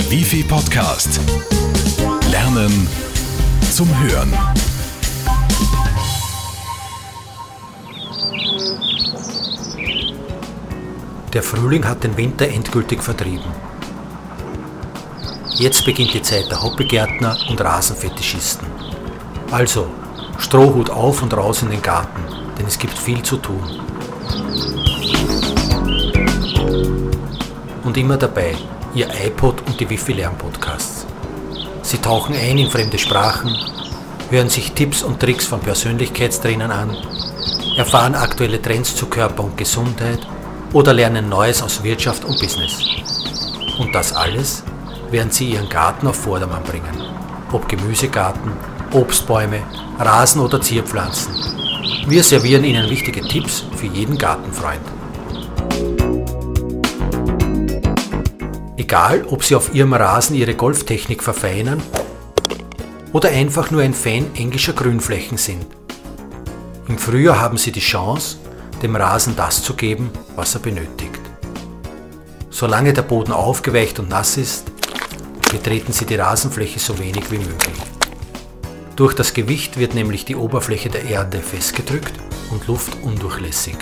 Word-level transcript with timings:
Der 0.00 0.10
Wifi 0.10 0.42
Podcast. 0.42 1.20
Lernen 2.30 2.88
zum 3.70 3.86
Hören. 4.00 4.32
Der 11.34 11.42
Frühling 11.42 11.86
hat 11.86 12.02
den 12.02 12.16
Winter 12.16 12.48
endgültig 12.48 13.02
vertrieben. 13.02 13.44
Jetzt 15.58 15.84
beginnt 15.84 16.14
die 16.14 16.22
Zeit 16.22 16.50
der 16.50 16.62
Hoppelgärtner 16.62 17.36
und 17.50 17.60
Rasenfetischisten. 17.60 18.68
Also, 19.50 19.86
Strohhut 20.38 20.88
auf 20.88 21.22
und 21.22 21.36
raus 21.36 21.60
in 21.60 21.68
den 21.68 21.82
Garten, 21.82 22.22
denn 22.58 22.64
es 22.64 22.78
gibt 22.78 22.98
viel 22.98 23.22
zu 23.22 23.36
tun. 23.36 23.82
Und 27.84 27.98
immer 27.98 28.16
dabei, 28.16 28.56
Ihr 28.92 29.08
iPod 29.24 29.62
und 29.66 29.78
die 29.78 29.88
Wifi 29.88 30.14
Lernpodcasts. 30.14 31.06
Sie 31.82 31.98
tauchen 31.98 32.34
ein 32.34 32.58
in 32.58 32.70
fremde 32.70 32.98
Sprachen, 32.98 33.56
hören 34.30 34.48
sich 34.48 34.72
Tipps 34.72 35.04
und 35.04 35.20
Tricks 35.20 35.46
von 35.46 35.60
Persönlichkeitstrainern 35.60 36.72
an, 36.72 36.96
erfahren 37.76 38.16
aktuelle 38.16 38.60
Trends 38.60 38.96
zu 38.96 39.06
Körper 39.06 39.44
und 39.44 39.56
Gesundheit 39.56 40.18
oder 40.72 40.92
lernen 40.92 41.28
Neues 41.28 41.62
aus 41.62 41.84
Wirtschaft 41.84 42.24
und 42.24 42.40
Business. 42.40 42.84
Und 43.78 43.94
das 43.94 44.12
alles, 44.12 44.64
während 45.10 45.34
sie 45.34 45.50
ihren 45.50 45.68
Garten 45.68 46.08
auf 46.08 46.16
Vordermann 46.16 46.64
bringen. 46.64 47.00
Ob 47.52 47.68
Gemüsegarten, 47.68 48.52
Obstbäume, 48.90 49.62
Rasen 50.00 50.40
oder 50.40 50.60
Zierpflanzen. 50.60 51.32
Wir 52.08 52.24
servieren 52.24 52.64
Ihnen 52.64 52.90
wichtige 52.90 53.20
Tipps 53.22 53.64
für 53.76 53.86
jeden 53.86 54.18
Gartenfreund. 54.18 54.99
Egal, 58.80 59.26
ob 59.28 59.44
Sie 59.44 59.54
auf 59.54 59.74
Ihrem 59.74 59.92
Rasen 59.92 60.34
Ihre 60.34 60.54
Golftechnik 60.54 61.22
verfeinern 61.22 61.82
oder 63.12 63.28
einfach 63.28 63.70
nur 63.70 63.82
ein 63.82 63.92
Fan 63.92 64.34
englischer 64.34 64.72
Grünflächen 64.72 65.36
sind. 65.36 65.66
Im 66.88 66.96
Frühjahr 66.96 67.38
haben 67.38 67.58
Sie 67.58 67.72
die 67.72 67.80
Chance, 67.80 68.38
dem 68.82 68.96
Rasen 68.96 69.36
das 69.36 69.62
zu 69.62 69.74
geben, 69.74 70.08
was 70.34 70.54
er 70.54 70.62
benötigt. 70.62 71.20
Solange 72.48 72.94
der 72.94 73.02
Boden 73.02 73.32
aufgeweicht 73.32 73.98
und 73.98 74.08
nass 74.08 74.38
ist, 74.38 74.72
betreten 75.52 75.92
Sie 75.92 76.06
die 76.06 76.14
Rasenfläche 76.16 76.78
so 76.78 76.98
wenig 76.98 77.30
wie 77.30 77.36
möglich. 77.36 77.76
Durch 78.96 79.12
das 79.12 79.34
Gewicht 79.34 79.78
wird 79.78 79.94
nämlich 79.94 80.24
die 80.24 80.36
Oberfläche 80.36 80.88
der 80.88 81.04
Erde 81.04 81.40
festgedrückt 81.40 82.14
und 82.50 82.66
Luft 82.66 82.96
undurchlässig. 83.02 83.76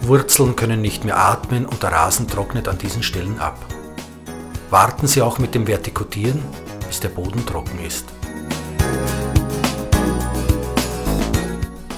Wurzeln 0.00 0.56
können 0.56 0.80
nicht 0.80 1.04
mehr 1.04 1.18
atmen 1.18 1.66
und 1.66 1.82
der 1.82 1.92
Rasen 1.92 2.26
trocknet 2.26 2.68
an 2.68 2.78
diesen 2.78 3.02
Stellen 3.02 3.38
ab. 3.38 3.58
Warten 4.70 5.06
Sie 5.06 5.22
auch 5.22 5.38
mit 5.38 5.54
dem 5.54 5.66
Vertikutieren, 5.66 6.42
bis 6.86 7.00
der 7.00 7.10
Boden 7.10 7.44
trocken 7.46 7.78
ist. 7.84 8.06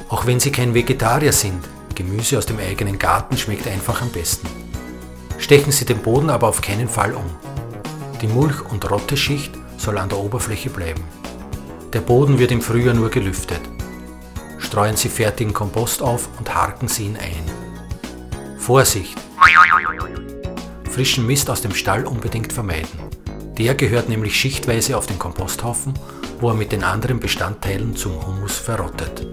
Auch 0.09 0.27
wenn 0.27 0.41
Sie 0.41 0.50
kein 0.50 0.75
Vegetarier 0.75 1.33
sind, 1.33 1.64
Gemüse 1.94 2.39
aus 2.39 2.47
dem 2.47 2.59
eigenen 2.59 2.98
Garten 2.98 3.37
schmeckt 3.37 3.67
einfach 3.67 4.03
am 4.03 4.11
besten. 4.11 4.48
Stechen 5.39 5.72
Sie 5.72 5.84
den 5.84 5.98
Boden 5.98 6.31
aber 6.31 6.48
auf 6.48 6.61
keinen 6.61 6.89
Fall 6.89 7.14
um. 7.14 7.25
Die 8.20 8.27
Mulch- 8.27 8.62
und 8.70 8.91
Rotteschicht 8.91 9.53
soll 9.77 9.98
an 9.98 10.09
der 10.09 10.19
Oberfläche 10.19 10.70
bleiben. 10.70 11.03
Der 11.92 12.00
Boden 12.00 12.39
wird 12.39 12.50
im 12.50 12.62
Frühjahr 12.62 12.94
nur 12.94 13.11
gelüftet. 13.11 13.61
Streuen 14.59 14.97
Sie 14.97 15.09
fertigen 15.09 15.53
Kompost 15.53 16.03
auf 16.03 16.28
und 16.39 16.55
harken 16.55 16.89
Sie 16.89 17.06
ihn 17.06 17.17
ein. 17.17 18.59
Vorsicht! 18.59 19.25
Frischen 20.97 21.27
Mist 21.27 21.50
aus 21.50 21.61
dem 21.61 21.75
Stall 21.75 22.06
unbedingt 22.06 22.55
vermeiden. 22.55 22.89
Der 23.58 23.75
gehört 23.75 24.08
nämlich 24.08 24.34
schichtweise 24.34 24.97
auf 24.97 25.06
den 25.06 25.19
Komposthaufen, 25.19 25.92
wo 26.41 26.48
er 26.48 26.55
mit 26.55 26.72
den 26.72 26.83
anderen 26.83 27.20
Bestandteilen 27.20 27.94
zum 27.94 28.27
Humus 28.27 28.56
verrottet. 28.56 29.26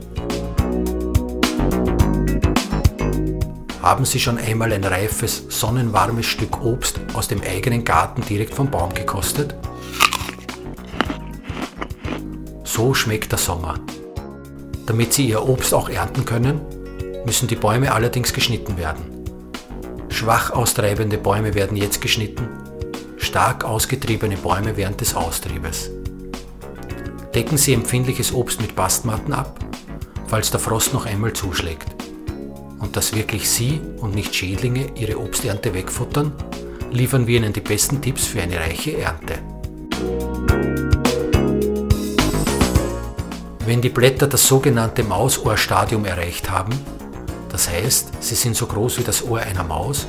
Haben 3.81 4.03
Sie 4.03 4.19
schon 4.19 4.39
einmal 4.39 4.73
ein 4.73 4.83
reifes, 4.83 5.45
sonnenwarmes 5.47 6.25
Stück 6.25 6.61
Obst 6.65 6.99
aus 7.13 7.29
dem 7.29 7.41
eigenen 7.41 7.85
Garten 7.85 8.23
direkt 8.23 8.53
vom 8.53 8.69
Baum 8.69 8.93
gekostet? 8.93 9.55
So 12.65 12.93
schmeckt 12.93 13.31
der 13.31 13.39
Sommer. 13.39 13.75
Damit 14.85 15.13
Sie 15.13 15.29
Ihr 15.29 15.47
Obst 15.47 15.73
auch 15.73 15.87
ernten 15.87 16.25
können, 16.25 16.59
müssen 17.25 17.47
die 17.47 17.55
Bäume 17.55 17.93
allerdings 17.93 18.33
geschnitten 18.33 18.77
werden. 18.77 19.12
Schwach 20.13 20.51
austreibende 20.51 21.17
Bäume 21.17 21.55
werden 21.55 21.75
jetzt 21.75 21.99
geschnitten, 21.99 22.47
stark 23.17 23.63
ausgetriebene 23.63 24.37
Bäume 24.37 24.77
während 24.77 25.01
des 25.01 25.15
Austriebes. 25.15 25.89
Decken 27.33 27.57
Sie 27.57 27.73
empfindliches 27.73 28.31
Obst 28.31 28.61
mit 28.61 28.75
Bastmatten 28.75 29.33
ab, 29.33 29.59
falls 30.27 30.51
der 30.51 30.59
Frost 30.59 30.93
noch 30.93 31.07
einmal 31.07 31.33
zuschlägt. 31.33 31.87
Und 32.79 32.95
dass 32.95 33.15
wirklich 33.15 33.49
Sie 33.49 33.81
und 34.01 34.13
nicht 34.13 34.35
Schädlinge 34.35 34.91
Ihre 34.95 35.19
Obsternte 35.19 35.73
wegfuttern, 35.73 36.31
liefern 36.91 37.25
wir 37.25 37.37
Ihnen 37.37 37.53
die 37.53 37.61
besten 37.61 37.99
Tipps 37.99 38.27
für 38.27 38.41
eine 38.41 38.59
reiche 38.59 38.95
Ernte. 38.97 39.39
Wenn 43.65 43.81
die 43.81 43.89
Blätter 43.89 44.27
das 44.27 44.47
sogenannte 44.47 45.03
Mausohrstadium 45.03 46.05
erreicht 46.05 46.51
haben, 46.51 46.73
das 47.53 47.69
heißt, 47.69 48.07
sie 48.19 48.33
sind 48.33 48.55
so 48.55 48.65
groß 48.65 48.97
wie 48.97 49.03
das 49.03 49.23
Ohr 49.23 49.39
einer 49.39 49.63
Maus, 49.63 50.07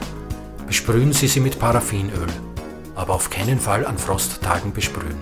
besprühen 0.66 1.12
Sie 1.12 1.28
sie 1.28 1.40
mit 1.40 1.58
Paraffinöl, 1.58 2.26
aber 2.94 3.12
auf 3.12 3.28
keinen 3.28 3.60
Fall 3.60 3.84
an 3.86 3.98
Frosttagen 3.98 4.72
besprühen. 4.72 5.18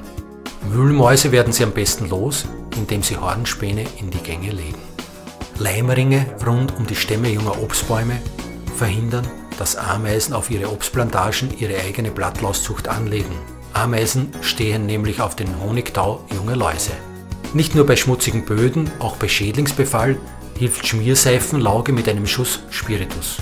Wühlmäuse 0.70 1.32
werden 1.32 1.52
Sie 1.52 1.64
am 1.64 1.72
besten 1.72 2.08
los, 2.08 2.46
indem 2.76 3.02
Sie 3.02 3.16
Hornspäne 3.16 3.84
in 3.98 4.10
die 4.10 4.22
Gänge 4.22 4.52
legen. 4.52 4.78
Leimringe 5.58 6.24
rund 6.46 6.76
um 6.76 6.86
die 6.86 6.94
Stämme 6.94 7.28
junger 7.28 7.60
Obstbäume 7.60 8.20
verhindern, 8.76 9.26
dass 9.58 9.74
Ameisen 9.74 10.32
auf 10.32 10.48
ihre 10.48 10.70
Obstplantagen 10.70 11.52
ihre 11.58 11.76
eigene 11.80 12.12
Blattlauszucht 12.12 12.86
anlegen. 12.86 13.34
Ameisen 13.72 14.30
stehen 14.42 14.86
nämlich 14.86 15.20
auf 15.20 15.34
den 15.34 15.60
Honigtau 15.60 16.24
junger 16.32 16.54
Läuse. 16.54 16.92
Nicht 17.52 17.74
nur 17.74 17.84
bei 17.84 17.96
schmutzigen 17.96 18.44
Böden, 18.44 18.92
auch 19.00 19.16
bei 19.16 19.26
Schädlingsbefall 19.26 20.18
hilft 20.58 20.86
Schmierseifenlauge 20.86 21.92
mit 21.92 22.08
einem 22.08 22.26
Schuss 22.26 22.60
Spiritus. 22.70 23.38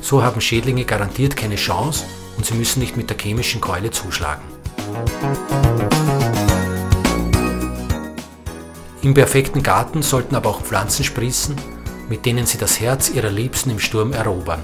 So 0.00 0.22
haben 0.22 0.40
Schädlinge 0.40 0.84
garantiert 0.84 1.36
keine 1.36 1.56
Chance 1.56 2.04
und 2.36 2.46
sie 2.46 2.54
müssen 2.54 2.80
nicht 2.80 2.96
mit 2.96 3.10
der 3.10 3.18
chemischen 3.18 3.60
Keule 3.60 3.90
zuschlagen. 3.90 4.42
Im 9.02 9.12
perfekten 9.12 9.62
Garten 9.62 10.02
sollten 10.02 10.34
aber 10.34 10.48
auch 10.48 10.62
Pflanzen 10.62 11.04
sprießen, 11.04 11.56
mit 12.08 12.24
denen 12.26 12.46
sie 12.46 12.58
das 12.58 12.80
Herz 12.80 13.10
ihrer 13.10 13.30
Liebsten 13.30 13.70
im 13.70 13.78
Sturm 13.78 14.12
erobern. 14.12 14.62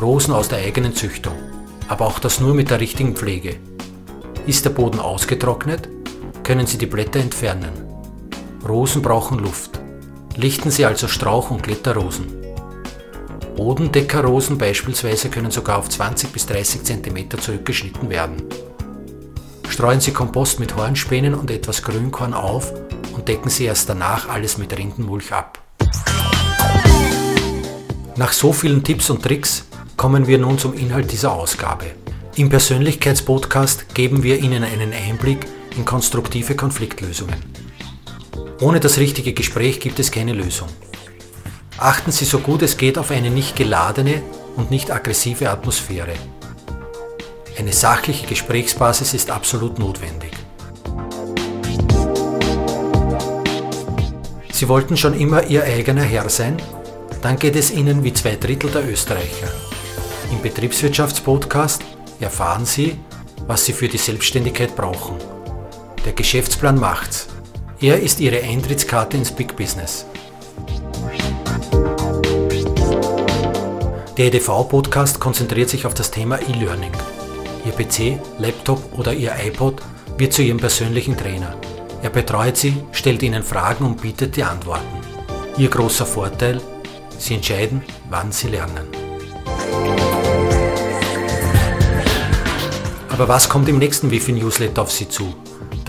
Rosen 0.00 0.32
aus 0.32 0.48
der 0.48 0.58
eigenen 0.58 0.94
Züchtung, 0.94 1.34
aber 1.88 2.06
auch 2.06 2.18
das 2.18 2.40
nur 2.40 2.54
mit 2.54 2.70
der 2.70 2.80
richtigen 2.80 3.16
Pflege. 3.16 3.56
Ist 4.46 4.64
der 4.64 4.70
Boden 4.70 5.00
ausgetrocknet, 5.00 5.88
können 6.42 6.66
Sie 6.66 6.78
die 6.78 6.86
Blätter 6.86 7.20
entfernen. 7.20 7.72
Rosen 8.66 9.02
brauchen 9.02 9.38
Luft. 9.38 9.79
Lichten 10.36 10.70
Sie 10.70 10.84
also 10.84 11.08
Strauch- 11.08 11.50
und 11.50 11.62
Kletterrosen. 11.62 12.26
Bodendeckerrosen 13.56 14.56
beispielsweise 14.56 15.28
können 15.28 15.50
sogar 15.50 15.78
auf 15.78 15.88
20 15.88 16.32
bis 16.32 16.46
30 16.46 16.84
cm 16.84 17.30
zurückgeschnitten 17.38 18.08
werden. 18.08 18.42
Streuen 19.68 20.00
Sie 20.00 20.12
Kompost 20.12 20.60
mit 20.60 20.76
Hornspänen 20.76 21.34
und 21.34 21.50
etwas 21.50 21.82
Grünkorn 21.82 22.32
auf 22.32 22.72
und 23.12 23.28
decken 23.28 23.50
Sie 23.50 23.64
erst 23.64 23.88
danach 23.88 24.28
alles 24.28 24.56
mit 24.56 24.76
Rindenmulch 24.76 25.32
ab. 25.32 25.58
Nach 28.16 28.32
so 28.32 28.52
vielen 28.52 28.82
Tipps 28.82 29.10
und 29.10 29.22
Tricks 29.22 29.66
kommen 29.96 30.26
wir 30.26 30.38
nun 30.38 30.58
zum 30.58 30.74
Inhalt 30.74 31.12
dieser 31.12 31.32
Ausgabe. 31.32 31.86
Im 32.36 32.48
Persönlichkeitspodcast 32.48 33.94
geben 33.94 34.22
wir 34.22 34.38
Ihnen 34.38 34.64
einen 34.64 34.92
Einblick 34.92 35.46
in 35.76 35.84
konstruktive 35.84 36.54
Konfliktlösungen. 36.54 37.36
Ohne 38.60 38.78
das 38.78 38.98
richtige 38.98 39.32
Gespräch 39.32 39.80
gibt 39.80 39.98
es 39.98 40.10
keine 40.10 40.34
Lösung. 40.34 40.68
Achten 41.78 42.12
Sie 42.12 42.26
so 42.26 42.40
gut 42.40 42.60
es 42.60 42.76
geht 42.76 42.98
auf 42.98 43.10
eine 43.10 43.30
nicht 43.30 43.56
geladene 43.56 44.22
und 44.56 44.70
nicht 44.70 44.90
aggressive 44.90 45.48
Atmosphäre. 45.48 46.12
Eine 47.58 47.72
sachliche 47.72 48.26
Gesprächsbasis 48.26 49.14
ist 49.14 49.30
absolut 49.30 49.78
notwendig. 49.78 50.32
Sie 54.52 54.68
wollten 54.68 54.98
schon 54.98 55.18
immer 55.18 55.44
Ihr 55.44 55.64
eigener 55.64 56.02
Herr 56.02 56.28
sein? 56.28 56.60
Dann 57.22 57.38
geht 57.38 57.56
es 57.56 57.70
Ihnen 57.70 58.04
wie 58.04 58.12
zwei 58.12 58.36
Drittel 58.36 58.70
der 58.70 58.86
Österreicher. 58.86 59.48
Im 60.30 60.42
Betriebswirtschaftspodcast 60.42 61.82
erfahren 62.20 62.66
Sie, 62.66 62.98
was 63.46 63.64
Sie 63.64 63.72
für 63.72 63.88
die 63.88 63.96
Selbstständigkeit 63.96 64.76
brauchen. 64.76 65.16
Der 66.04 66.12
Geschäftsplan 66.12 66.78
macht's. 66.78 67.29
Er 67.82 67.98
ist 67.98 68.20
Ihre 68.20 68.42
Eintrittskarte 68.42 69.16
ins 69.16 69.32
Big 69.32 69.56
Business. 69.56 70.04
Der 74.18 74.26
EDV-Podcast 74.26 75.18
konzentriert 75.18 75.70
sich 75.70 75.86
auf 75.86 75.94
das 75.94 76.10
Thema 76.10 76.38
E-Learning. 76.42 76.92
Ihr 77.64 77.72
PC, 77.72 78.20
Laptop 78.38 78.98
oder 78.98 79.14
Ihr 79.14 79.32
iPod 79.46 79.80
wird 80.18 80.34
zu 80.34 80.42
Ihrem 80.42 80.58
persönlichen 80.58 81.16
Trainer. 81.16 81.56
Er 82.02 82.10
betreut 82.10 82.58
Sie, 82.58 82.76
stellt 82.92 83.22
Ihnen 83.22 83.42
Fragen 83.42 83.86
und 83.86 84.02
bietet 84.02 84.36
die 84.36 84.44
Antworten. 84.44 85.00
Ihr 85.56 85.70
großer 85.70 86.04
Vorteil, 86.04 86.60
Sie 87.16 87.36
entscheiden, 87.36 87.82
wann 88.10 88.30
Sie 88.30 88.48
lernen. 88.48 88.88
Aber 93.08 93.26
was 93.26 93.48
kommt 93.48 93.70
im 93.70 93.78
nächsten 93.78 94.10
Wifi-Newsletter 94.10 94.82
auf 94.82 94.92
Sie 94.92 95.08
zu? 95.08 95.34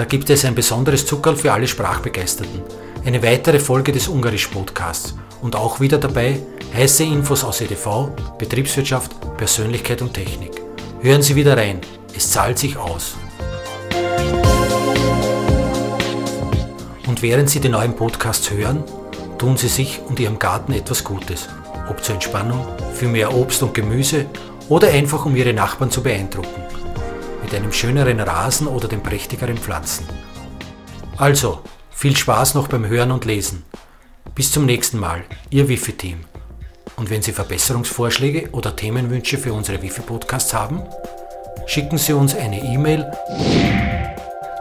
Da 0.02 0.06
gibt 0.06 0.32
es 0.32 0.46
ein 0.46 0.56
besonderes 0.56 1.06
Zuckerl 1.06 1.36
für 1.36 1.54
alle 1.54 1.68
Sprachbegeisterten. 1.68 2.64
Eine 3.06 3.22
weitere 3.22 3.60
Folge 3.60 3.92
des 3.92 4.08
Ungarisch-Podcasts. 4.08 5.14
Und 5.44 5.56
auch 5.56 5.80
wieder 5.80 6.00
dabei 6.00 6.40
heiße 6.74 7.04
Infos 7.04 7.44
aus 7.44 7.62
EDV, 7.62 8.10
Betriebswirtschaft, 8.40 9.12
Persönlichkeit 9.38 10.02
und 10.02 10.12
Technik. 10.12 10.60
Hören 11.02 11.22
Sie 11.22 11.36
wieder 11.36 11.56
rein. 11.56 11.82
Es 12.18 12.32
zahlt 12.32 12.58
sich 12.58 12.78
aus. 12.78 13.14
Und 17.06 17.22
während 17.22 17.52
Sie 17.52 17.60
den 17.60 17.74
neuen 17.74 17.96
Podcast 17.96 18.50
hören, 18.50 18.84
tun 19.38 19.56
Sie 19.56 19.68
sich 19.68 20.02
und 20.08 20.20
Ihrem 20.20 20.40
Garten 20.40 20.74
etwas 20.74 21.04
Gutes. 21.04 21.48
Ob 21.88 22.04
zur 22.04 22.16
Entspannung, 22.16 22.66
für 22.96 23.08
mehr 23.08 23.36
Obst 23.36 23.62
und 23.62 23.76
Gemüse 23.76 24.26
oder 24.68 24.88
einfach 24.88 25.28
um 25.28 25.36
Ihre 25.36 25.54
Nachbarn 25.54 25.92
zu 25.92 26.02
beeindrucken. 26.02 26.81
Mit 27.52 27.60
einem 27.60 27.74
schöneren 27.74 28.22
Rasen 28.22 28.66
oder 28.66 28.88
den 28.88 29.04
prächtigeren 29.04 29.58
Pflanzen. 29.58 30.08
Also, 31.18 31.60
viel 31.90 32.16
Spaß 32.16 32.54
noch 32.54 32.70
beim 32.70 32.86
Hören 32.86 33.12
und 33.12 33.26
Lesen. 33.26 33.66
Bis 34.34 34.54
zum 34.54 34.66
nächsten 34.66 34.98
Mal, 34.98 35.24
Ihr 35.50 35.68
Wifi-Team. 35.68 36.22
Und 36.96 37.10
wenn 37.10 37.22
Sie 37.22 37.34
Verbesserungsvorschläge 37.34 38.52
oder 38.52 38.74
Themenwünsche 38.74 39.38
für 39.38 39.52
unsere 39.52 39.82
Wifi-Podcasts 39.82 40.54
haben, 40.54 40.82
schicken 41.66 41.98
Sie 41.98 42.14
uns 42.14 42.34
eine 42.36 42.64
E-Mail 42.64 43.12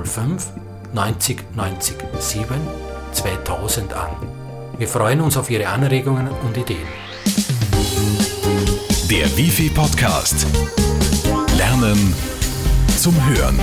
05 0.03 0.47
90 0.91 1.55
90 1.55 1.95
7 2.19 2.86
2000 3.17 3.93
an. 3.93 4.11
Wir 4.77 4.87
freuen 4.87 5.21
uns 5.21 5.37
auf 5.37 5.49
Ihre 5.49 5.67
Anregungen 5.67 6.27
und 6.45 6.55
Ideen. 6.55 6.87
Der 9.09 9.25
Wifi 9.35 9.71
Podcast. 9.71 10.45
Lernen 11.57 12.13
zum 12.95 13.15
Hören. 13.25 13.59